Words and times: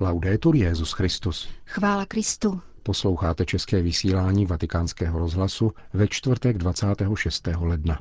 Laudetur 0.00 0.56
Jezus 0.56 0.92
Christus. 0.92 1.48
Chvála 1.66 2.06
Kristu. 2.06 2.60
Posloucháte 2.82 3.44
české 3.44 3.82
vysílání 3.82 4.46
Vatikánského 4.46 5.18
rozhlasu 5.18 5.72
ve 5.92 6.08
čtvrtek 6.08 6.58
26. 6.58 7.48
ledna. 7.60 7.98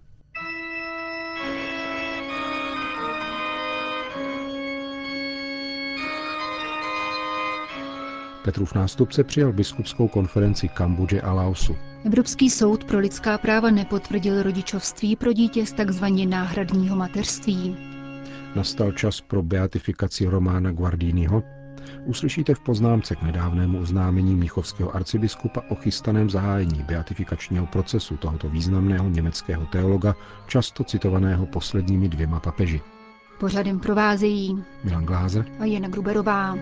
Petrův 8.44 8.73
nástupce 8.73 9.23
přijal 9.23 9.54
biskupskou 9.54 10.07
konferenci 10.07 10.68
Kambodže 10.68 11.21
a 11.21 11.34
Laosu. 11.34 11.75
Evropský 12.05 12.50
soud 12.50 12.84
pro 12.84 13.00
lidská 13.00 13.38
práva 13.38 13.71
nepotvrdil 13.71 14.44
rodičovství 14.44 15.16
pro 15.16 15.34
dítě 15.34 15.66
z 15.66 15.73
takzvaně 15.73 16.25
náhradního 16.25 16.96
mateřství. 16.96 17.78
Nastal 18.55 18.91
čas 18.91 19.21
pro 19.21 19.44
beatifikaci 19.44 20.25
Romána 20.25 20.71
Guardiniho, 20.71 21.44
uslyšíte 22.05 22.55
v 22.55 22.60
poznámce 22.60 23.15
k 23.15 23.21
nedávnému 23.21 23.79
oznámení 23.79 24.36
míchovského 24.36 24.96
arcibiskupa 24.96 25.61
o 25.69 25.75
chystaném 25.75 26.29
zahájení 26.29 26.83
beatifikačního 26.83 27.68
procesu 27.68 28.18
tohoto 28.18 28.50
významného 28.50 29.09
německého 29.09 29.65
teologa, 29.65 30.15
často 30.47 30.83
citovaného 30.83 31.46
posledními 31.46 32.09
dvěma 32.09 32.39
papeži. 32.39 32.81
Pořadem 33.39 33.80
provázejí 33.80 34.64
Milan 34.83 35.06
Glázer 35.06 35.45
a 35.59 35.66
Jana 35.66 35.88
Gruberová. 35.88 36.56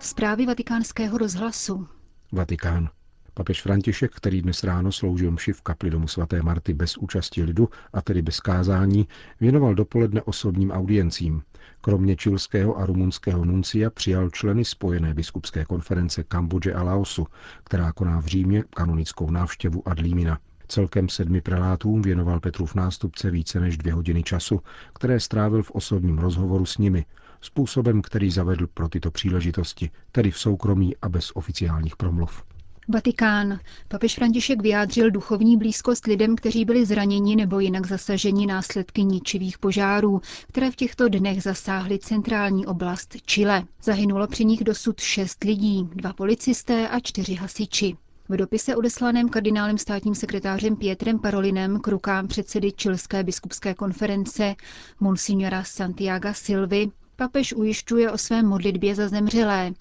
Zprávy 0.00 0.46
vatikánského 0.46 1.18
rozhlasu. 1.18 1.88
Vatikán. 2.32 2.88
Papež 3.34 3.62
František, 3.62 4.14
který 4.14 4.42
dnes 4.42 4.64
ráno 4.64 4.92
sloužil 4.92 5.30
mši 5.30 5.52
v 5.52 5.62
kapli 5.62 5.90
domu 5.90 6.08
svaté 6.08 6.42
Marty 6.42 6.74
bez 6.74 6.96
účasti 6.96 7.42
lidu, 7.42 7.68
a 7.92 8.02
tedy 8.02 8.22
bez 8.22 8.40
kázání, 8.40 9.08
věnoval 9.40 9.74
dopoledne 9.74 10.22
osobním 10.22 10.70
audiencím. 10.70 11.42
Kromě 11.80 12.16
čilského 12.16 12.78
a 12.78 12.86
rumunského 12.86 13.44
nuncia 13.44 13.90
přijal 13.90 14.30
členy 14.30 14.64
spojené 14.64 15.14
biskupské 15.14 15.64
konference 15.64 16.24
Kambodže 16.24 16.74
a 16.74 16.82
Laosu, 16.82 17.26
která 17.64 17.92
koná 17.92 18.20
v 18.20 18.26
Římě 18.26 18.64
kanonickou 18.70 19.30
návštěvu 19.30 19.88
Adlímina. 19.88 20.38
Celkem 20.68 21.08
sedmi 21.08 21.40
prelátům 21.40 22.02
věnoval 22.02 22.40
Petrův 22.40 22.74
nástupce 22.74 23.30
více 23.30 23.60
než 23.60 23.78
dvě 23.78 23.92
hodiny 23.92 24.22
času, 24.22 24.60
které 24.94 25.20
strávil 25.20 25.62
v 25.62 25.70
osobním 25.70 26.18
rozhovoru 26.18 26.66
s 26.66 26.78
nimi, 26.78 27.04
způsobem, 27.40 28.02
který 28.02 28.30
zavedl 28.30 28.66
pro 28.66 28.88
tyto 28.88 29.10
příležitosti, 29.10 29.90
tedy 30.12 30.30
v 30.30 30.38
soukromí 30.38 30.96
a 31.02 31.08
bez 31.08 31.30
oficiálních 31.34 31.96
promluv. 31.96 32.44
Vatikán. 32.90 33.60
Papež 33.88 34.14
František 34.14 34.62
vyjádřil 34.62 35.10
duchovní 35.10 35.56
blízkost 35.56 36.06
lidem, 36.06 36.36
kteří 36.36 36.64
byli 36.64 36.86
zraněni 36.86 37.36
nebo 37.36 37.60
jinak 37.60 37.86
zasaženi 37.86 38.46
následky 38.46 39.04
ničivých 39.04 39.58
požárů, 39.58 40.20
které 40.48 40.70
v 40.70 40.76
těchto 40.76 41.08
dnech 41.08 41.42
zasáhly 41.42 41.98
centrální 41.98 42.66
oblast 42.66 43.16
Chile. 43.26 43.62
Zahynulo 43.82 44.26
při 44.26 44.44
nich 44.44 44.64
dosud 44.64 45.00
šest 45.00 45.44
lidí, 45.44 45.88
dva 45.94 46.12
policisté 46.12 46.88
a 46.88 47.00
čtyři 47.00 47.34
hasiči. 47.34 47.96
V 48.28 48.36
dopise 48.36 48.76
odeslaném 48.76 49.28
kardinálem 49.28 49.78
státním 49.78 50.14
sekretářem 50.14 50.76
Pietrem 50.76 51.18
Parolinem 51.18 51.80
k 51.80 51.88
rukám 51.88 52.28
předsedy 52.28 52.72
Čilské 52.72 53.22
biskupské 53.22 53.74
konference 53.74 54.54
Monsignora 55.00 55.64
Santiago 55.64 56.28
Silvy 56.32 56.90
papež 57.20 57.52
ujišťuje 57.52 58.10
o 58.10 58.18
své 58.18 58.42
modlitbě 58.42 58.94
za 58.94 59.08
zemřelé 59.08 59.72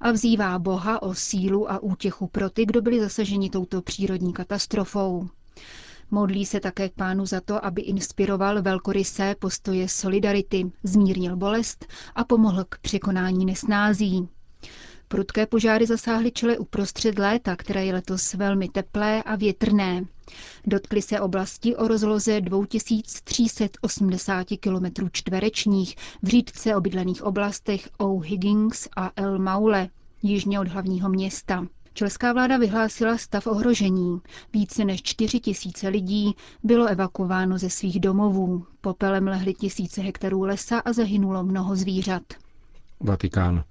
a 0.00 0.10
vzývá 0.12 0.58
Boha 0.58 1.02
o 1.02 1.14
sílu 1.14 1.70
a 1.70 1.78
útěchu 1.82 2.26
pro 2.26 2.50
ty, 2.50 2.66
kdo 2.66 2.82
byli 2.82 3.00
zasaženi 3.00 3.50
touto 3.50 3.82
přírodní 3.82 4.32
katastrofou. 4.32 5.28
Modlí 6.10 6.46
se 6.46 6.60
také 6.60 6.88
k 6.88 6.94
pánu 6.94 7.26
za 7.26 7.40
to, 7.40 7.64
aby 7.64 7.82
inspiroval 7.82 8.62
velkorysé 8.62 9.34
postoje 9.38 9.88
solidarity, 9.88 10.70
zmírnil 10.82 11.36
bolest 11.36 11.86
a 12.14 12.24
pomohl 12.24 12.64
k 12.68 12.78
překonání 12.78 13.46
nesnází. 13.46 14.28
Prudké 15.08 15.46
požáry 15.46 15.86
zasáhly 15.86 16.32
čele 16.32 16.58
uprostřed 16.58 17.18
léta, 17.18 17.56
které 17.56 17.84
je 17.84 17.92
letos 17.92 18.34
velmi 18.34 18.68
teplé 18.68 19.22
a 19.22 19.36
větrné. 19.36 20.04
Dotkly 20.66 21.02
se 21.02 21.20
oblasti 21.20 21.76
o 21.76 21.88
rozloze 21.88 22.40
2380 22.40 24.46
km 24.60 25.08
čtverečních 25.12 25.96
v 26.22 26.28
řídce 26.28 26.76
obydlených 26.76 27.22
oblastech 27.22 27.88
O'Higgins 27.98 28.88
a 28.96 29.10
El 29.16 29.38
Maule, 29.38 29.88
jižně 30.22 30.60
od 30.60 30.68
hlavního 30.68 31.08
města. 31.08 31.66
Čelská 31.94 32.32
vláda 32.32 32.56
vyhlásila 32.56 33.18
stav 33.18 33.46
ohrožení. 33.46 34.20
Více 34.52 34.84
než 34.84 35.02
4 35.02 35.40
tisíce 35.40 35.88
lidí 35.88 36.34
bylo 36.62 36.86
evakuováno 36.86 37.58
ze 37.58 37.70
svých 37.70 38.00
domovů. 38.00 38.66
Popelem 38.80 39.28
lehly 39.28 39.54
tisíce 39.54 40.02
hektarů 40.02 40.42
lesa 40.42 40.78
a 40.78 40.92
zahynulo 40.92 41.44
mnoho 41.44 41.76
zvířat. 41.76 42.22
Vatikán. 43.00 43.64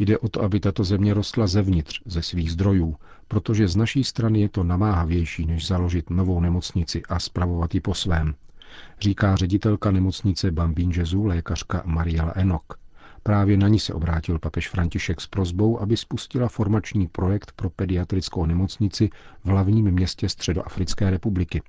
Jde 0.00 0.18
o 0.18 0.28
to, 0.28 0.42
aby 0.42 0.60
tato 0.60 0.84
země 0.84 1.14
rostla 1.14 1.46
zevnitř, 1.46 2.02
ze 2.04 2.22
svých 2.22 2.52
zdrojů, 2.52 2.96
protože 3.28 3.68
z 3.68 3.76
naší 3.76 4.04
strany 4.04 4.40
je 4.40 4.48
to 4.48 4.64
namáhavější, 4.64 5.46
než 5.46 5.66
založit 5.66 6.10
novou 6.10 6.40
nemocnici 6.40 7.02
a 7.08 7.18
spravovat 7.18 7.74
ji 7.74 7.80
po 7.80 7.94
svém, 7.94 8.34
říká 9.00 9.36
ředitelka 9.36 9.90
nemocnice 9.90 10.50
Bambín 10.50 10.90
Jezu, 10.90 11.24
lékařka 11.24 11.82
Mariela 11.86 12.32
Enok. 12.36 12.78
Právě 13.22 13.56
na 13.56 13.68
ní 13.68 13.78
se 13.78 13.94
obrátil 13.94 14.38
papež 14.38 14.68
František 14.68 15.20
s 15.20 15.26
prozbou, 15.26 15.80
aby 15.80 15.96
spustila 15.96 16.48
formační 16.48 17.08
projekt 17.08 17.52
pro 17.56 17.70
pediatrickou 17.70 18.46
nemocnici 18.46 19.10
v 19.44 19.48
hlavním 19.48 19.90
městě 19.90 20.28
Středoafrické 20.28 21.10
republiky. 21.10 21.62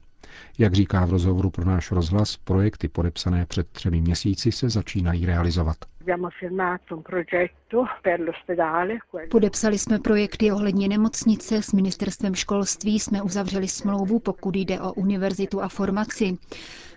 Jak 0.59 0.73
říká 0.73 1.05
v 1.05 1.09
rozhovoru 1.11 1.49
pro 1.49 1.65
náš 1.65 1.91
rozhlas, 1.91 2.37
projekty 2.37 2.87
podepsané 2.87 3.45
před 3.45 3.67
třemi 3.67 4.01
měsíci 4.01 4.51
se 4.51 4.69
začínají 4.69 5.25
realizovat. 5.25 5.77
Podepsali 9.31 9.77
jsme 9.77 9.99
projekty 9.99 10.51
ohledně 10.51 10.87
nemocnice, 10.87 11.61
s 11.61 11.73
ministerstvem 11.73 12.35
školství 12.35 12.99
jsme 12.99 13.21
uzavřeli 13.21 13.67
smlouvu, 13.67 14.19
pokud 14.19 14.55
jde 14.55 14.81
o 14.81 14.93
univerzitu 14.93 15.61
a 15.61 15.67
formaci. 15.69 16.37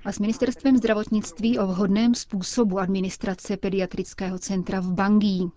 A 0.05 0.13
s 0.13 0.19
ministerstvem 0.19 0.77
zdravotnictví 0.77 1.59
o 1.59 1.67
vhodném 1.67 2.15
způsobu 2.15 2.79
administrace 2.79 3.57
pediatrického 3.57 4.39
centra 4.39 4.81
v 4.81 4.93
Bangí. 4.93 5.51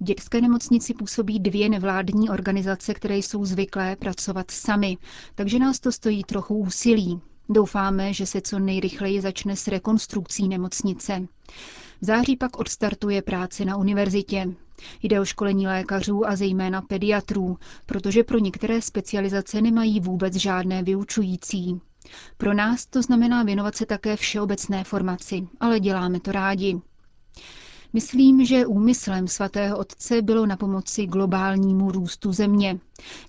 V 0.00 0.04
dětské 0.04 0.40
nemocnici 0.40 0.94
působí 0.94 1.40
dvě 1.40 1.68
nevládní 1.68 2.30
organizace, 2.30 2.94
které 2.94 3.16
jsou 3.16 3.44
zvyklé 3.44 3.96
pracovat 3.96 4.50
sami, 4.50 4.96
takže 5.34 5.58
nás 5.58 5.80
to 5.80 5.92
stojí 5.92 6.24
trochu 6.24 6.56
úsilí. 6.58 7.20
Doufáme, 7.48 8.12
že 8.12 8.26
se 8.26 8.40
co 8.40 8.58
nejrychleji 8.58 9.20
začne 9.20 9.56
s 9.56 9.68
rekonstrukcí 9.68 10.48
nemocnice. 10.48 11.26
V 12.00 12.04
září 12.04 12.36
pak 12.36 12.58
odstartuje 12.58 13.22
práce 13.22 13.64
na 13.64 13.76
univerzitě. 13.76 14.54
Jde 15.02 15.20
o 15.20 15.24
školení 15.24 15.66
lékařů 15.66 16.26
a 16.28 16.36
zejména 16.36 16.82
pediatrů, 16.82 17.58
protože 17.86 18.24
pro 18.24 18.38
některé 18.38 18.82
specializace 18.82 19.62
nemají 19.62 20.00
vůbec 20.00 20.34
žádné 20.34 20.82
vyučující. 20.82 21.80
Pro 22.36 22.54
nás 22.54 22.86
to 22.86 23.02
znamená 23.02 23.42
věnovat 23.42 23.76
se 23.76 23.86
také 23.86 24.16
všeobecné 24.16 24.84
formaci, 24.84 25.48
ale 25.60 25.80
děláme 25.80 26.20
to 26.20 26.32
rádi. 26.32 26.80
Myslím, 27.94 28.44
že 28.46 28.66
úmyslem 28.66 29.28
svatého 29.28 29.78
otce 29.78 30.22
bylo 30.22 30.46
na 30.46 30.56
pomoci 30.56 31.06
globálnímu 31.06 31.90
růstu 31.92 32.32
země. 32.32 32.78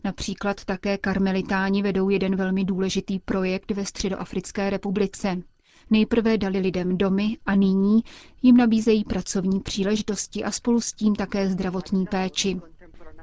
Například 0.04 0.66
také 0.66 0.98
karmelitáni 0.98 1.82
vedou 1.82 2.10
jeden 2.10 2.36
velmi 2.36 2.64
důležitý 2.66 3.20
projekt 3.20 3.72
ve 3.72 3.86
Středoafrické 3.86 4.70
republice. 4.70 5.42
Nejprve 5.90 6.38
dali 6.38 6.60
lidem 6.60 6.98
domy 6.98 7.38
a 7.46 7.56
nyní 7.56 8.04
jim 8.42 8.58
nabízejí 8.58 9.04
pracovní 9.04 9.60
příležitosti 9.60 10.44
a 10.44 10.52
spolu 10.52 10.82
s 10.82 10.94
tím 10.94 11.16
také 11.16 11.50
zdravotní 11.50 12.06
péči. 12.06 12.62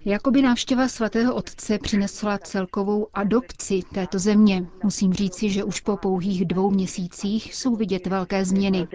Jakoby 0.04 0.42
návštěva 0.42 0.88
svatého 0.88 1.34
otce 1.34 1.78
přinesla 1.78 2.38
celkovou 2.38 3.06
adopci 3.14 3.80
této 3.94 4.18
země. 4.18 4.64
Musím 4.84 5.12
říci, 5.12 5.50
že 5.50 5.64
už 5.64 5.80
po 5.80 5.96
pouhých 5.96 6.44
dvou 6.44 6.70
měsících 6.70 7.54
jsou 7.54 7.76
vidět 7.76 8.06
velké 8.06 8.44
změny. 8.44 8.88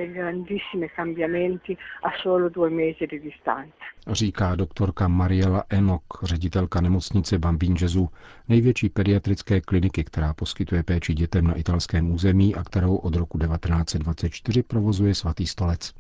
Říká 4.08 4.56
doktorka 4.56 5.08
Mariela 5.08 5.64
Enok, 5.70 6.04
ředitelka 6.24 6.82
nemocnice 6.82 7.40
Bambín 7.40 7.76
Jezu, 7.82 8.10
největší 8.50 8.90
pediatrické 8.90 9.62
kliniky, 9.62 10.04
která 10.04 10.34
poskytuje 10.34 10.84
péči 10.84 11.14
dětem 11.14 11.48
na 11.48 11.54
italském 11.54 12.12
území 12.12 12.56
a 12.56 12.64
kterou 12.64 12.96
od 12.96 13.16
roku 13.16 13.40
1924 13.40 14.64
provozuje 14.64 15.16
svatý 15.16 15.48
stolec. 15.48 15.94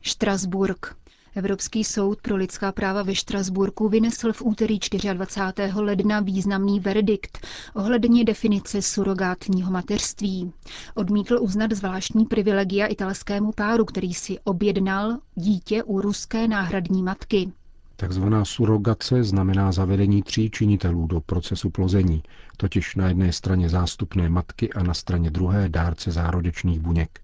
Štrasburg. 0.00 0.96
Evropský 1.36 1.84
soud 1.84 2.20
pro 2.22 2.36
lidská 2.36 2.72
práva 2.72 3.02
ve 3.02 3.14
Štrasburku 3.14 3.88
vynesl 3.88 4.32
v 4.32 4.42
úterý 4.42 4.78
24. 5.12 5.72
ledna 5.80 6.20
významný 6.20 6.80
verdikt 6.80 7.46
ohledně 7.74 8.24
definice 8.24 8.82
surogátního 8.82 9.70
mateřství. 9.70 10.52
Odmítl 10.94 11.38
uznat 11.40 11.72
zvláštní 11.72 12.24
privilegia 12.26 12.86
italskému 12.86 13.52
páru, 13.52 13.84
který 13.84 14.14
si 14.14 14.38
objednal 14.44 15.18
dítě 15.34 15.82
u 15.82 16.00
ruské 16.00 16.48
náhradní 16.48 17.02
matky. 17.02 17.52
Takzvaná 17.96 18.44
surogace 18.44 19.24
znamená 19.24 19.72
zavedení 19.72 20.22
tří 20.22 20.50
činitelů 20.50 21.06
do 21.06 21.20
procesu 21.20 21.70
plození, 21.70 22.22
totiž 22.56 22.94
na 22.96 23.08
jedné 23.08 23.32
straně 23.32 23.68
zástupné 23.68 24.28
matky 24.28 24.72
a 24.72 24.82
na 24.82 24.94
straně 24.94 25.30
druhé 25.30 25.68
dárce 25.68 26.10
zárodečných 26.12 26.80
buněk. 26.80 27.23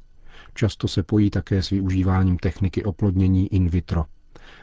Často 0.55 0.88
se 0.88 1.02
pojí 1.02 1.31
také 1.31 1.62
s 1.62 1.70
využíváním 1.70 2.38
techniky 2.38 2.85
oplodnění 2.85 3.55
in 3.55 3.69
vitro. 3.69 4.05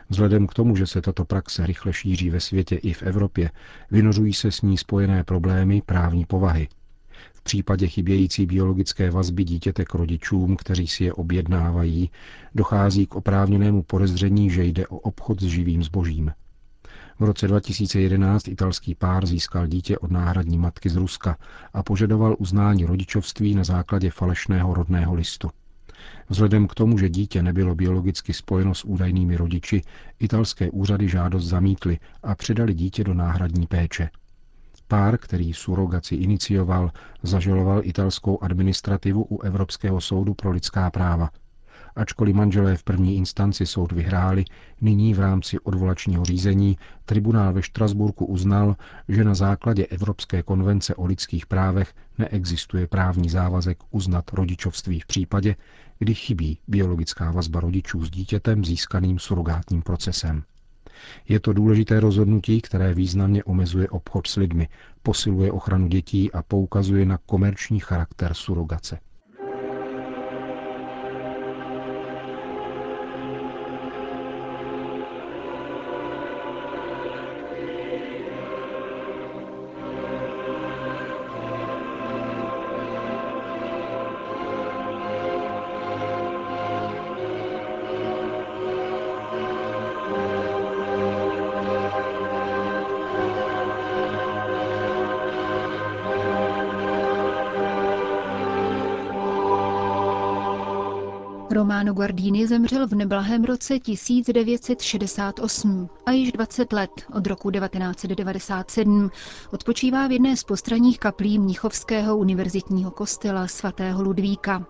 Vzhledem 0.10 0.48
k 0.48 0.54
tomu, 0.54 0.76
že 0.76 0.88
se 0.88 1.02
tato 1.02 1.26
praxe 1.26 1.66
rychle 1.66 1.94
šíří 1.94 2.30
ve 2.30 2.40
světě 2.40 2.76
i 2.76 2.94
v 2.94 3.04
Evropě, 3.04 3.52
vynořují 3.92 4.34
se 4.34 4.52
s 4.52 4.62
ní 4.62 4.78
spojené 4.78 5.24
problémy 5.24 5.82
právní 5.86 6.26
povahy. 6.26 6.68
V 7.34 7.42
případě 7.42 7.88
chybějící 7.88 8.46
biologické 8.46 9.12
vazby 9.12 9.44
dítěte 9.44 9.86
k 9.86 9.94
rodičům, 9.94 10.56
kteří 10.56 10.88
si 10.88 11.04
je 11.04 11.14
objednávají, 11.14 12.10
dochází 12.56 13.06
k 13.06 13.16
oprávněnému 13.16 13.84
podezření, 13.84 14.50
že 14.50 14.64
jde 14.64 14.88
o 14.88 14.98
obchod 14.98 15.42
s 15.42 15.46
živým 15.46 15.84
zbožím. 15.84 16.32
V 17.20 17.24
roce 17.24 17.48
2011 17.48 18.48
italský 18.48 18.96
pár 18.96 19.26
získal 19.26 19.68
dítě 19.68 19.98
od 19.98 20.12
náhradní 20.12 20.58
matky 20.58 20.90
z 20.90 20.96
Ruska 20.96 21.38
a 21.74 21.84
požadoval 21.84 22.36
uznání 22.40 22.86
rodičovství 22.86 23.56
na 23.56 23.64
základě 23.64 24.12
falešného 24.12 24.74
rodného 24.74 25.14
listu. 25.14 25.50
Vzhledem 26.30 26.68
k 26.68 26.76
tomu, 26.76 26.98
že 26.98 27.10
dítě 27.10 27.44
nebylo 27.44 27.76
biologicky 27.76 28.34
spojeno 28.34 28.76
s 28.76 28.86
údajnými 28.86 29.38
rodiči, 29.38 29.82
italské 30.20 30.72
úřady 30.72 31.10
žádost 31.10 31.46
zamítly 31.46 32.00
a 32.24 32.36
předali 32.36 32.74
dítě 32.74 33.04
do 33.04 33.14
náhradní 33.14 33.68
péče. 33.68 34.10
Pár, 34.88 35.18
který 35.18 35.54
surogaci 35.54 36.16
inicioval, 36.16 36.92
zažaloval 37.24 37.82
italskou 37.84 38.44
administrativu 38.44 39.24
u 39.30 39.42
Evropského 39.42 40.02
soudu 40.02 40.34
pro 40.34 40.52
lidská 40.52 40.90
práva. 40.90 41.30
Ačkoliv 41.98 42.36
manželé 42.36 42.78
v 42.78 42.84
první 42.84 43.18
instanci 43.18 43.66
soud 43.66 43.92
vyhráli, 43.92 44.46
nyní 44.82 45.14
v 45.14 45.20
rámci 45.20 45.60
odvolačního 45.60 46.26
řízení 46.26 46.78
tribunál 47.06 47.54
ve 47.54 47.62
Štrasburku 47.62 48.26
uznal, 48.26 48.76
že 49.08 49.24
na 49.24 49.34
základě 49.34 49.86
Evropské 49.86 50.44
konvence 50.44 50.96
o 50.96 51.06
lidských 51.06 51.46
právech 51.46 51.94
neexistuje 52.18 52.88
právní 52.88 53.30
závazek 53.30 53.78
uznat 53.92 54.34
rodičovství 54.34 55.00
v 55.00 55.06
případě, 55.06 55.56
kdy 56.00 56.14
chybí 56.14 56.60
biologická 56.68 57.32
vazba 57.32 57.60
rodičů 57.60 58.06
s 58.06 58.10
dítětem 58.10 58.66
získaným 58.66 59.20
surogátním 59.20 59.82
procesem. 59.82 60.44
Je 61.28 61.40
to 61.40 61.54
důležité 61.54 62.00
rozhodnutí, 62.00 62.62
které 62.62 62.94
významně 62.94 63.44
omezuje 63.44 63.90
obchod 63.90 64.28
s 64.28 64.36
lidmi, 64.36 64.68
posiluje 65.04 65.52
ochranu 65.52 65.88
dětí 65.88 66.32
a 66.32 66.44
poukazuje 66.44 67.06
na 67.06 67.18
komerční 67.26 67.80
charakter 67.80 68.34
surogace. 68.34 69.00
Romano 101.58 101.94
Guardini 101.94 102.48
zemřel 102.48 102.88
v 102.88 102.96
neblahém 102.96 103.44
roce 103.44 103.80
1968 103.80 105.90
a 106.06 106.12
již 106.12 106.32
20 106.32 106.74
let 106.74 106.90
od 107.14 107.28
roku 107.28 107.52
1997 107.52 109.12
odpočívá 109.52 110.08
v 110.08 110.12
jedné 110.12 110.38
z 110.38 110.44
postranních 110.44 111.00
kaplí 111.00 111.40
Mnichovského 111.40 112.18
univerzitního 112.18 112.92
kostela 112.92 113.48
svatého 113.48 114.04
Ludvíka. 114.04 114.66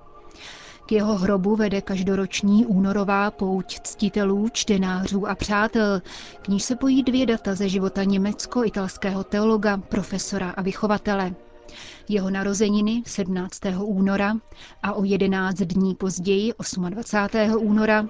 K 0.86 0.92
jeho 0.92 1.16
hrobu 1.16 1.56
vede 1.56 1.82
každoroční 1.82 2.66
únorová 2.66 3.32
pouť 3.32 3.80
ctitelů, 3.84 4.50
čtenářů 4.52 5.28
a 5.28 5.36
přátel, 5.36 6.02
k 6.42 6.48
níž 6.48 6.64
se 6.64 6.76
pojí 6.76 7.04
dvě 7.04 7.26
data 7.26 7.56
ze 7.56 7.70
života 7.70 8.04
německo-italského 8.04 9.24
teologa, 9.24 9.78
profesora 9.78 10.50
a 10.50 10.62
vychovatele– 10.62 11.36
jeho 12.10 12.30
narozeniny 12.30 13.04
17. 13.06 13.60
února 13.82 14.38
a 14.84 14.94
o 14.94 15.04
11 15.04 15.56
dní 15.56 15.96
později 15.96 16.54
28. 16.90 17.68
února 17.68 18.08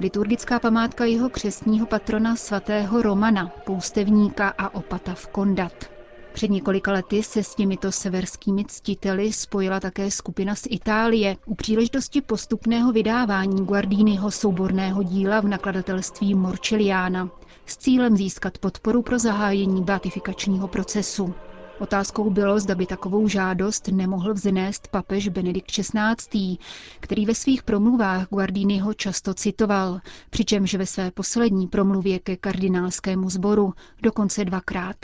liturgická 0.00 0.58
památka 0.58 1.04
jeho 1.04 1.30
křestního 1.30 1.86
patrona 1.86 2.36
svatého 2.36 3.02
Romana, 3.02 3.46
poustevníka 3.64 4.48
a 4.58 4.74
opata 4.74 5.14
v 5.14 5.26
Kondat. 5.26 5.96
Před 6.36 6.50
několika 6.50 6.92
lety 6.92 7.22
se 7.22 7.42
s 7.42 7.54
těmito 7.54 7.92
severskými 7.92 8.64
ctiteli 8.64 9.32
spojila 9.32 9.80
také 9.80 10.10
skupina 10.10 10.54
z 10.54 10.62
Itálie 10.70 11.36
u 11.46 11.54
příležitosti 11.54 12.20
postupného 12.20 12.92
vydávání 12.92 13.64
Guardínyho 13.64 14.30
souborného 14.30 15.02
díla 15.02 15.40
v 15.40 15.48
nakladatelství 15.48 16.34
Morčeliana 16.34 17.30
s 17.66 17.76
cílem 17.76 18.16
získat 18.16 18.58
podporu 18.58 19.02
pro 19.02 19.18
zahájení 19.18 19.82
beatifikačního 19.82 20.68
procesu. 20.68 21.34
Otázkou 21.78 22.30
bylo, 22.30 22.60
zda 22.60 22.74
by 22.74 22.86
takovou 22.86 23.28
žádost 23.28 23.88
nemohl 23.88 24.34
vznést 24.34 24.88
papež 24.88 25.28
Benedikt 25.28 25.70
XVI., 25.70 26.56
který 27.00 27.26
ve 27.26 27.34
svých 27.34 27.62
promluvách 27.62 28.28
Guardiniho 28.28 28.94
často 28.94 29.34
citoval, 29.34 30.00
přičemž 30.30 30.74
ve 30.74 30.86
své 30.86 31.10
poslední 31.10 31.66
promluvě 31.66 32.18
ke 32.18 32.36
kardinálskému 32.36 33.30
sboru 33.30 33.72
dokonce 34.02 34.44
dvakrát. 34.44 34.96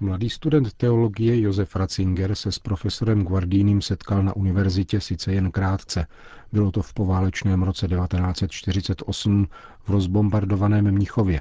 Mladý 0.00 0.30
student 0.30 0.72
teologie 0.72 1.40
Josef 1.40 1.76
Ratzinger 1.76 2.34
se 2.34 2.52
s 2.52 2.58
profesorem 2.58 3.22
Guardínem 3.22 3.82
setkal 3.82 4.22
na 4.22 4.36
univerzitě 4.36 5.00
sice 5.00 5.32
jen 5.32 5.50
krátce. 5.50 6.06
Bylo 6.52 6.70
to 6.70 6.82
v 6.82 6.94
poválečném 6.94 7.62
roce 7.62 7.88
1948 7.88 9.46
v 9.84 9.90
rozbombardovaném 9.90 10.90
Mnichově. 10.94 11.40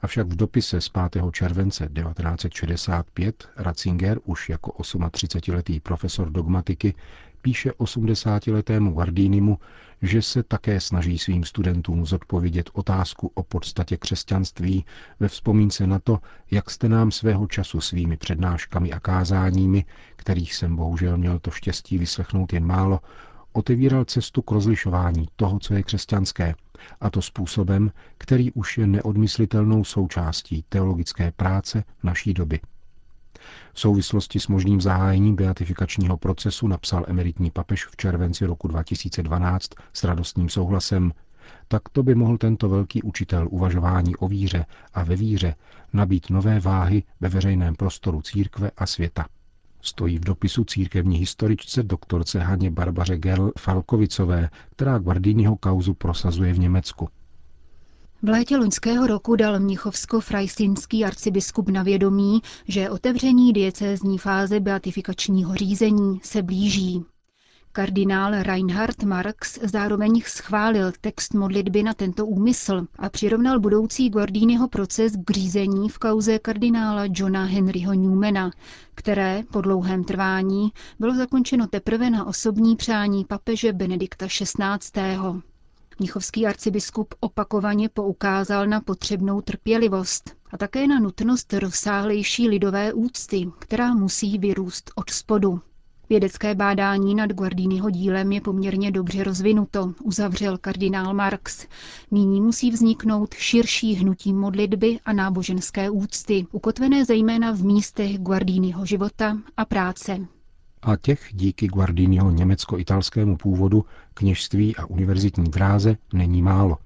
Avšak 0.00 0.26
v 0.26 0.36
dopise 0.36 0.80
z 0.80 0.88
5. 0.88 1.02
července 1.32 1.88
1965 1.88 3.48
Ratzinger 3.56 4.18
už 4.24 4.48
jako 4.48 4.70
38-letý 4.70 5.80
profesor 5.80 6.30
dogmatiky 6.30 6.94
píše 7.42 7.70
80-letému 7.70 8.92
Guardinimu, 8.92 9.58
že 10.02 10.22
se 10.22 10.42
také 10.42 10.80
snaží 10.80 11.18
svým 11.18 11.44
studentům 11.44 12.06
zodpovědět 12.06 12.70
otázku 12.72 13.30
o 13.34 13.42
podstatě 13.42 13.96
křesťanství 13.96 14.84
ve 15.20 15.28
vzpomínce 15.28 15.86
na 15.86 15.98
to, 15.98 16.18
jak 16.50 16.70
jste 16.70 16.88
nám 16.88 17.10
svého 17.10 17.46
času 17.46 17.80
svými 17.80 18.16
přednáškami 18.16 18.92
a 18.92 19.00
kázáními, 19.00 19.84
kterých 20.16 20.54
jsem 20.54 20.76
bohužel 20.76 21.16
měl 21.16 21.38
to 21.38 21.50
štěstí 21.50 21.98
vyslechnout 21.98 22.52
jen 22.52 22.64
málo, 22.64 23.00
otevíral 23.56 24.04
cestu 24.04 24.42
k 24.42 24.50
rozlišování 24.50 25.28
toho, 25.36 25.58
co 25.58 25.74
je 25.74 25.82
křesťanské, 25.82 26.54
a 27.00 27.10
to 27.10 27.22
způsobem, 27.22 27.90
který 28.18 28.52
už 28.52 28.78
je 28.78 28.86
neodmyslitelnou 28.86 29.84
součástí 29.84 30.64
teologické 30.68 31.32
práce 31.32 31.84
naší 32.02 32.34
doby. 32.34 32.60
V 33.72 33.80
souvislosti 33.80 34.40
s 34.40 34.48
možným 34.48 34.80
zahájením 34.80 35.36
beatifikačního 35.36 36.16
procesu 36.16 36.68
napsal 36.68 37.04
emeritní 37.08 37.50
papež 37.50 37.86
v 37.86 37.96
červenci 37.96 38.46
roku 38.46 38.68
2012 38.68 39.70
s 39.92 40.04
radostným 40.04 40.48
souhlasem 40.48 41.12
tak 41.68 41.88
to 41.88 42.02
by 42.02 42.14
mohl 42.14 42.38
tento 42.38 42.68
velký 42.68 43.02
učitel 43.02 43.48
uvažování 43.50 44.16
o 44.16 44.28
víře 44.28 44.66
a 44.94 45.04
ve 45.04 45.16
víře 45.16 45.54
nabít 45.92 46.30
nové 46.30 46.60
váhy 46.60 47.02
ve 47.20 47.28
veřejném 47.28 47.74
prostoru 47.74 48.22
církve 48.22 48.70
a 48.76 48.86
světa. 48.86 49.26
Stojí 49.82 50.18
v 50.18 50.24
dopisu 50.24 50.64
církevní 50.64 51.18
historičce 51.18 51.82
doktorce 51.82 52.38
Haně 52.38 52.70
Barbaře 52.70 53.16
Gerl 53.16 53.52
Falkovicové, 53.58 54.50
která 54.70 54.98
Guardiniho 54.98 55.56
kauzu 55.56 55.94
prosazuje 55.94 56.52
v 56.52 56.58
Německu. 56.58 57.08
V 58.22 58.28
létě 58.28 58.56
loňského 58.56 59.06
roku 59.06 59.36
dal 59.36 59.60
mnichovsko-frajstinský 59.60 61.04
arcibiskup 61.04 61.68
na 61.68 61.82
vědomí, 61.82 62.40
že 62.68 62.90
otevření 62.90 63.52
diecézní 63.52 64.18
fáze 64.18 64.60
beatifikačního 64.60 65.54
řízení 65.54 66.20
se 66.22 66.42
blíží. 66.42 67.04
Kardinál 67.76 68.42
Reinhard 68.42 69.02
Marx 69.02 69.58
zároveň 69.62 70.22
schválil 70.26 70.92
text 71.00 71.34
modlitby 71.34 71.82
na 71.82 71.94
tento 71.94 72.26
úmysl 72.26 72.86
a 72.98 73.08
přirovnal 73.08 73.60
budoucí 73.60 74.10
Gordínyho 74.10 74.68
proces 74.68 75.12
k 75.24 75.30
řízení 75.30 75.88
v 75.88 75.98
kauze 75.98 76.38
kardinála 76.38 77.02
Johna 77.10 77.44
Henryho 77.44 77.94
Newmana, 77.94 78.50
které 78.94 79.42
po 79.52 79.60
dlouhém 79.60 80.04
trvání 80.04 80.72
bylo 80.98 81.14
zakončeno 81.14 81.66
teprve 81.66 82.10
na 82.10 82.26
osobní 82.26 82.76
přání 82.76 83.24
papeže 83.24 83.72
Benedikta 83.72 84.26
XVI. 84.26 85.18
Mnichovský 85.98 86.46
arcibiskup 86.46 87.14
opakovaně 87.20 87.88
poukázal 87.88 88.66
na 88.66 88.80
potřebnou 88.80 89.40
trpělivost 89.40 90.36
a 90.50 90.56
také 90.58 90.86
na 90.86 90.98
nutnost 90.98 91.52
rozsáhlejší 91.52 92.48
lidové 92.48 92.92
úcty, 92.92 93.50
která 93.58 93.94
musí 93.94 94.38
vyrůst 94.38 94.90
od 94.94 95.10
spodu. 95.10 95.60
Vědecké 96.08 96.54
bádání 96.54 97.14
nad 97.14 97.32
Guardiniho 97.32 97.90
dílem 97.90 98.32
je 98.32 98.40
poměrně 98.40 98.90
dobře 98.90 99.24
rozvinuto, 99.24 99.92
uzavřel 100.02 100.58
kardinál 100.58 101.14
Marx. 101.14 101.66
Nyní 102.10 102.40
musí 102.40 102.70
vzniknout 102.70 103.34
širší 103.34 103.94
hnutí 103.94 104.32
modlitby 104.32 104.98
a 105.04 105.12
náboženské 105.12 105.90
úcty, 105.90 106.46
ukotvené 106.52 107.04
zejména 107.04 107.52
v 107.52 107.62
místech 107.62 108.18
Guardiniho 108.18 108.86
života 108.86 109.38
a 109.56 109.64
práce. 109.64 110.18
A 110.82 110.96
těch 110.96 111.28
díky 111.32 111.66
Guardiniho 111.66 112.30
německo-italskému 112.30 113.36
původu, 113.36 113.84
kněžství 114.14 114.76
a 114.76 114.86
univerzitní 114.86 115.50
dráze 115.50 115.96
není 116.12 116.42
málo. 116.42 116.78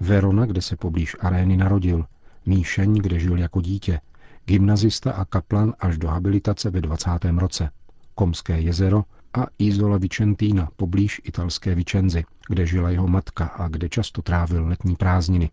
Verona, 0.00 0.46
kde 0.46 0.62
se 0.62 0.76
poblíž 0.76 1.16
arény 1.20 1.56
narodil, 1.56 2.04
Míšeň, 2.46 2.94
kde 2.94 3.18
žil 3.18 3.38
jako 3.38 3.60
dítě, 3.60 4.00
gymnazista 4.44 5.12
a 5.12 5.24
kaplan 5.24 5.74
až 5.80 5.98
do 5.98 6.08
habilitace 6.08 6.70
ve 6.70 6.80
20. 6.80 7.10
roce, 7.36 7.70
Komské 8.14 8.60
jezero 8.60 9.04
a 9.34 9.46
Isola 9.58 9.98
Vicentina 9.98 10.68
poblíž 10.76 11.20
italské 11.24 11.74
Vicenzy, 11.74 12.24
kde 12.48 12.66
žila 12.66 12.90
jeho 12.90 13.08
matka 13.08 13.44
a 13.44 13.68
kde 13.68 13.88
často 13.88 14.22
trávil 14.22 14.66
letní 14.66 14.96
prázdniny. 14.96 15.50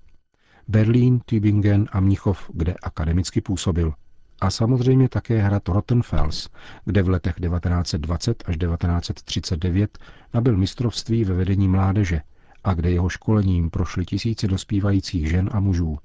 Berlín, 0.68 1.20
Tübingen 1.26 1.88
a 1.92 2.00
Mnichov, 2.00 2.50
kde 2.54 2.74
akademicky 2.74 3.42
působil. 3.42 3.94
A 4.42 4.50
samozřejmě 4.50 5.10
také 5.10 5.42
hrad 5.42 5.70
Rottenfels, 5.70 6.50
kde 6.86 7.04
v 7.04 7.10
letech 7.10 7.36
1920 7.36 8.44
až 8.46 8.58
1939 8.58 9.98
nabil 10.34 10.58
mistrovství 10.58 11.24
ve 11.24 11.34
vedení 11.34 11.68
mládeže 11.68 12.22
a 12.64 12.74
kde 12.74 12.92
jeho 12.92 13.10
školením 13.10 13.70
prošly 13.70 14.06
tisíce 14.06 14.48
dospívajících 14.48 15.30
žen 15.30 15.50
a 15.54 15.60
mužů. 15.60 15.98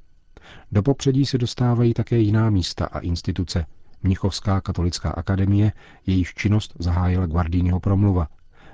Do 0.73 0.83
popředí 0.83 1.27
se 1.27 1.39
dostávají 1.39 1.95
také 1.95 2.19
jiná 2.19 2.51
místa 2.51 2.87
a 2.87 2.99
instituce. 2.99 3.67
Mnichovská 4.05 4.61
katolická 4.61 5.11
akademie, 5.11 5.73
jejíž 6.07 6.35
činnost 6.35 6.75
zahájila 6.79 7.27
Guardiniho 7.27 7.81
promluva. 7.81 8.29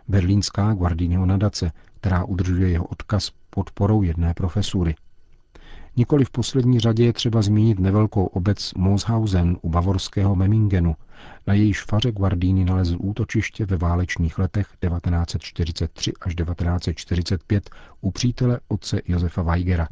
Berlínská 0.09 0.75
Guardiniho 0.75 1.27
nadace, 1.27 1.73
která 2.01 2.25
udržuje 2.25 2.71
jeho 2.71 2.85
odkaz 2.85 3.31
podporou 3.51 4.03
jedné 4.03 4.35
profesury. 4.35 4.95
Nikoli 5.97 6.25
v 6.25 6.31
poslední 6.31 6.81
řadě 6.81 7.05
je 7.05 7.13
třeba 7.13 7.43
zmínit 7.43 7.79
nevelkou 7.79 8.25
obec 8.25 8.75
Mooshausen 8.75 9.57
u 9.63 9.69
bavorského 9.69 10.37
Memmingenu, 10.37 10.97
na 11.47 11.55
jejíž 11.55 11.83
faře 11.83 12.13
Guardini 12.13 12.65
nalezl 12.65 12.97
útočiště 13.01 13.67
ve 13.67 13.77
válečných 13.77 14.39
letech 14.39 14.67
1943 14.67 16.13
až 16.21 16.35
1945 16.35 17.71
u 18.01 18.11
přítele 18.11 18.61
otce 18.69 19.01
Josefa 19.05 19.43
Weigera. 19.43 19.89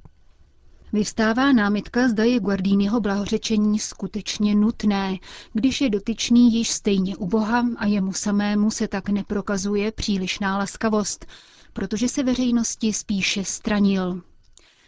Vyvstává 0.92 1.52
námitka, 1.52 2.09
zda 2.09 2.25
je 2.25 2.40
Guardínyho 2.40 3.00
blahořečení 3.00 3.78
skutečně 3.78 4.54
nutné, 4.54 5.16
když 5.52 5.80
je 5.80 5.90
dotyčný 5.90 6.54
již 6.54 6.71
stejně 6.71 7.16
u 7.16 7.26
Boha 7.26 7.64
a 7.76 7.87
jemu 7.87 8.12
samému 8.12 8.71
se 8.71 8.88
tak 8.88 9.09
neprokazuje 9.09 9.92
přílišná 9.92 10.59
laskavost, 10.59 11.26
protože 11.73 12.09
se 12.09 12.23
veřejnosti 12.23 12.92
spíše 12.92 13.45
stranil. 13.45 14.23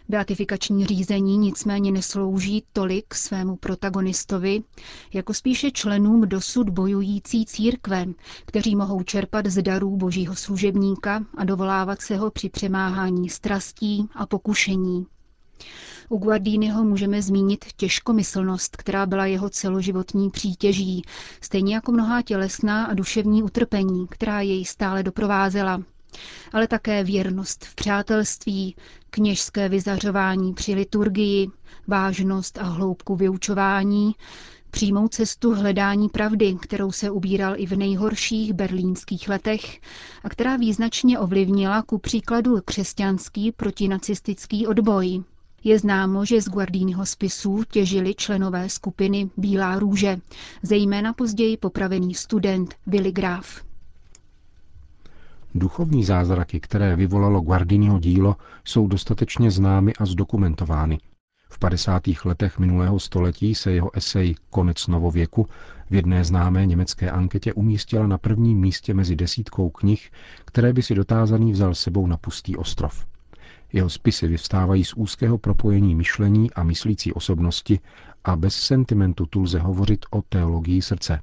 Beatifikační 0.08 0.86
řízení 0.86 1.38
nicméně 1.38 1.92
neslouží 1.92 2.64
tolik 2.72 3.14
svému 3.14 3.56
protagonistovi, 3.56 4.62
jako 5.12 5.34
spíše 5.34 5.70
členům 5.70 6.28
dosud 6.28 6.68
bojující 6.70 7.44
církve, 7.44 8.06
kteří 8.46 8.76
mohou 8.76 9.02
čerpat 9.02 9.46
z 9.46 9.62
darů 9.62 9.96
božího 9.96 10.36
služebníka 10.36 11.24
a 11.36 11.44
dovolávat 11.44 12.00
se 12.00 12.16
ho 12.16 12.30
při 12.30 12.48
přemáhání 12.48 13.28
strastí 13.28 14.08
a 14.14 14.26
pokušení. 14.26 15.06
U 16.08 16.18
Guardínyho 16.18 16.84
můžeme 16.84 17.22
zmínit 17.22 17.64
těžkomyslnost, 17.76 18.76
která 18.76 19.06
byla 19.06 19.26
jeho 19.26 19.50
celoživotní 19.50 20.30
přítěží, 20.30 21.02
stejně 21.40 21.74
jako 21.74 21.92
mnohá 21.92 22.22
tělesná 22.22 22.84
a 22.84 22.94
duševní 22.94 23.42
utrpení, 23.42 24.06
která 24.10 24.40
jej 24.40 24.64
stále 24.64 25.02
doprovázela. 25.02 25.82
Ale 26.52 26.66
také 26.66 27.04
věrnost 27.04 27.64
v 27.64 27.74
přátelství, 27.74 28.76
kněžské 29.10 29.68
vyzařování 29.68 30.54
při 30.54 30.74
liturgii, 30.74 31.48
vážnost 31.86 32.58
a 32.58 32.62
hloubku 32.64 33.16
vyučování, 33.16 34.14
přímou 34.70 35.08
cestu 35.08 35.54
hledání 35.54 36.08
pravdy, 36.08 36.56
kterou 36.60 36.92
se 36.92 37.10
ubíral 37.10 37.54
i 37.56 37.66
v 37.66 37.72
nejhorších 37.76 38.52
berlínských 38.52 39.28
letech 39.28 39.80
a 40.24 40.28
která 40.28 40.56
význačně 40.56 41.18
ovlivnila 41.18 41.82
ku 41.82 41.98
příkladu 41.98 42.56
křesťanský 42.64 43.52
protinacistický 43.52 44.66
odboj. 44.66 45.22
Je 45.64 45.78
známo, 45.78 46.24
že 46.24 46.42
z 46.42 46.48
Guardínyho 46.48 47.06
spisů 47.06 47.62
těžili 47.70 48.14
členové 48.14 48.68
skupiny 48.68 49.30
Bílá 49.36 49.78
růže, 49.78 50.18
zejména 50.62 51.12
později 51.12 51.56
popravený 51.56 52.14
student 52.14 52.74
Willy 52.86 53.12
Graf. 53.12 53.62
Duchovní 55.54 56.04
zázraky, 56.04 56.60
které 56.60 56.96
vyvolalo 56.96 57.40
Guardiniho 57.40 57.98
dílo, 57.98 58.36
jsou 58.64 58.86
dostatečně 58.86 59.50
známy 59.50 59.92
a 59.94 60.06
zdokumentovány. 60.06 60.98
V 61.50 61.58
50. 61.58 62.02
letech 62.24 62.58
minulého 62.58 63.00
století 63.00 63.54
se 63.54 63.72
jeho 63.72 63.96
esej 63.96 64.34
Konec 64.50 64.86
novověku 64.86 65.48
v 65.90 65.94
jedné 65.94 66.24
známé 66.24 66.66
německé 66.66 67.10
anketě 67.10 67.52
umístila 67.52 68.06
na 68.06 68.18
prvním 68.18 68.60
místě 68.60 68.94
mezi 68.94 69.16
desítkou 69.16 69.70
knih, 69.70 70.10
které 70.44 70.72
by 70.72 70.82
si 70.82 70.94
dotázaný 70.94 71.52
vzal 71.52 71.74
sebou 71.74 72.06
na 72.06 72.16
pustý 72.16 72.56
ostrov. 72.56 73.09
Jeho 73.72 73.90
spisy 73.90 74.28
vyvstávají 74.28 74.84
z 74.84 74.94
úzkého 74.94 75.38
propojení 75.38 75.94
myšlení 75.94 76.50
a 76.52 76.62
myslící 76.62 77.12
osobnosti 77.12 77.80
a 78.24 78.36
bez 78.36 78.54
sentimentu 78.54 79.26
tu 79.26 79.42
lze 79.42 79.58
hovořit 79.58 80.06
o 80.10 80.22
teologii 80.22 80.82
srdce. 80.82 81.20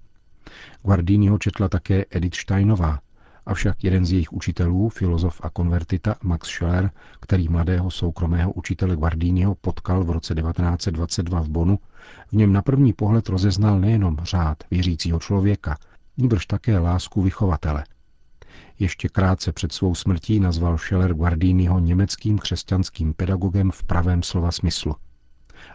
Guardiniho 0.83 1.37
četla 1.37 1.69
také 1.69 2.05
Edith 2.09 2.35
Steinová, 2.35 2.99
avšak 3.45 3.83
jeden 3.83 4.05
z 4.05 4.11
jejich 4.11 4.33
učitelů, 4.33 4.89
filozof 4.89 5.41
a 5.43 5.49
konvertita 5.49 6.15
Max 6.23 6.49
Scheller, 6.49 6.91
který 7.19 7.49
mladého 7.49 7.91
soukromého 7.91 8.51
učitele 8.51 8.95
Guardiniho 8.95 9.55
potkal 9.55 10.03
v 10.03 10.09
roce 10.09 10.35
1922 10.35 11.41
v 11.41 11.49
Bonu, 11.49 11.79
v 12.31 12.33
něm 12.33 12.53
na 12.53 12.61
první 12.61 12.93
pohled 12.93 13.29
rozeznal 13.29 13.79
nejenom 13.79 14.17
řád 14.23 14.63
věřícího 14.71 15.19
člověka, 15.19 15.77
níbrž 16.17 16.45
také 16.45 16.79
lásku 16.79 17.21
vychovatele– 17.21 17.83
ještě 18.79 19.09
krátce 19.09 19.51
před 19.51 19.71
svou 19.71 19.95
smrtí 19.95 20.39
nazval 20.39 20.77
Scheller 20.77 21.13
Guardiniho 21.13 21.79
německým 21.79 22.37
křesťanským 22.37 23.13
pedagogem 23.13 23.71
v 23.71 23.83
pravém 23.83 24.23
slova 24.23 24.51
smyslu. 24.51 24.95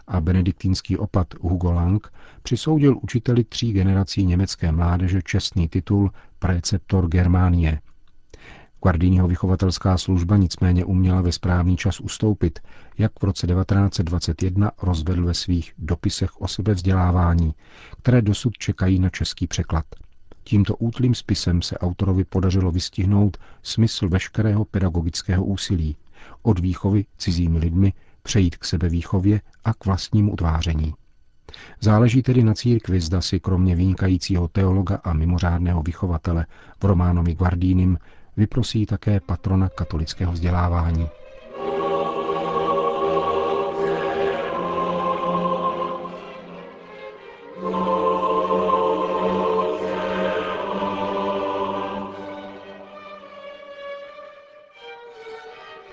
A 0.07 0.21
benediktínský 0.21 0.97
opat 0.97 1.27
Hugo 1.41 1.71
Lang 1.71 2.13
přisoudil 2.43 2.97
učiteli 3.01 3.43
tří 3.43 3.73
generací 3.73 4.25
německé 4.25 4.71
mládeže 4.71 5.21
čestný 5.21 5.69
titul 5.69 6.11
Preceptor 6.39 7.07
Germánie. 7.07 7.79
Guardiniho 8.83 9.27
vychovatelská 9.27 9.97
služba 9.97 10.37
nicméně 10.37 10.85
uměla 10.85 11.21
ve 11.21 11.31
správný 11.31 11.77
čas 11.77 11.99
ustoupit, 11.99 12.59
jak 12.97 13.11
v 13.19 13.23
roce 13.23 13.47
1921 13.47 14.71
rozvedl 14.81 15.25
ve 15.25 15.33
svých 15.33 15.73
dopisech 15.77 16.41
o 16.41 16.47
sebevzdělávání, 16.47 17.53
které 18.01 18.21
dosud 18.21 18.57
čekají 18.57 18.99
na 18.99 19.09
český 19.09 19.47
překlad– 19.47 19.85
Tímto 20.43 20.75
útlým 20.75 21.15
spisem 21.15 21.61
se 21.61 21.77
autorovi 21.77 22.23
podařilo 22.23 22.71
vystihnout 22.71 23.37
smysl 23.63 24.09
veškerého 24.09 24.65
pedagogického 24.65 25.45
úsilí, 25.45 25.97
od 26.41 26.59
výchovy 26.59 27.05
cizími 27.17 27.59
lidmi 27.59 27.93
přejít 28.23 28.57
k 28.57 28.65
sebevýchově 28.65 29.41
a 29.63 29.73
k 29.73 29.85
vlastnímu 29.85 30.33
utváření. 30.33 30.93
Záleží 31.81 32.23
tedy 32.23 32.43
na 32.43 32.53
církvi, 32.53 33.01
zda 33.01 33.21
si 33.21 33.39
kromě 33.39 33.75
vynikajícího 33.75 34.47
teologa 34.47 34.99
a 35.03 35.13
mimořádného 35.13 35.83
vychovatele 35.83 36.45
v 36.81 36.85
Románovi 36.85 37.35
Guardínim 37.35 37.97
vyprosí 38.37 38.85
také 38.85 39.19
patrona 39.19 39.69
katolického 39.69 40.31
vzdělávání. 40.31 41.07